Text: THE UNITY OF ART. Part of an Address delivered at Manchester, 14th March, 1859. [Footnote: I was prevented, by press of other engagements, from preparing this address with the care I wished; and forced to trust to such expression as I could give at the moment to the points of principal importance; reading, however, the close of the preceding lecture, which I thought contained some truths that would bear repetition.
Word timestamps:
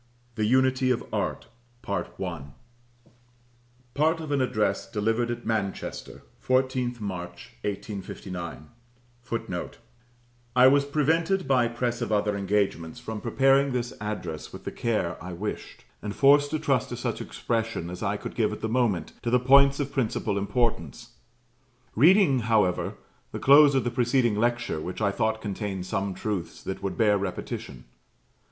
THE 0.33 0.45
UNITY 0.45 0.89
OF 0.89 1.03
ART. 1.13 1.45
Part 1.83 2.09
of 4.19 4.31
an 4.31 4.41
Address 4.41 4.89
delivered 4.91 5.29
at 5.29 5.45
Manchester, 5.45 6.23
14th 6.43 6.99
March, 6.99 7.51
1859. 7.63 8.69
[Footnote: 9.21 9.77
I 10.55 10.65
was 10.65 10.85
prevented, 10.85 11.47
by 11.47 11.67
press 11.67 12.01
of 12.01 12.11
other 12.11 12.35
engagements, 12.35 12.99
from 12.99 13.21
preparing 13.21 13.73
this 13.73 13.93
address 14.01 14.51
with 14.51 14.63
the 14.63 14.71
care 14.71 15.23
I 15.23 15.33
wished; 15.33 15.85
and 16.01 16.15
forced 16.15 16.49
to 16.49 16.57
trust 16.57 16.89
to 16.89 16.97
such 16.97 17.21
expression 17.21 17.91
as 17.91 18.01
I 18.01 18.17
could 18.17 18.33
give 18.33 18.51
at 18.51 18.61
the 18.61 18.67
moment 18.67 19.13
to 19.21 19.29
the 19.29 19.39
points 19.39 19.79
of 19.79 19.93
principal 19.93 20.35
importance; 20.39 21.09
reading, 21.95 22.39
however, 22.39 22.95
the 23.31 23.37
close 23.37 23.75
of 23.75 23.83
the 23.83 23.91
preceding 23.91 24.35
lecture, 24.35 24.81
which 24.81 24.99
I 24.99 25.11
thought 25.11 25.41
contained 25.43 25.85
some 25.85 26.15
truths 26.15 26.63
that 26.63 26.81
would 26.81 26.97
bear 26.97 27.19
repetition. 27.19 27.83